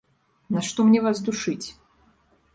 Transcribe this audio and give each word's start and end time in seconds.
Нашто 0.55 0.85
мне 0.87 1.03
вас 1.07 1.23
душыць? 1.29 1.67